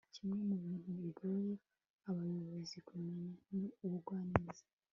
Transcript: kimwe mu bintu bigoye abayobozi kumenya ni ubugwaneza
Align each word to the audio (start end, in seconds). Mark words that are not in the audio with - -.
kimwe 0.15 0.35
mu 0.47 0.55
bintu 0.63 0.89
bigoye 0.99 1.51
abayobozi 2.09 2.77
kumenya 2.87 3.31
ni 3.57 3.65
ubugwaneza 3.85 4.63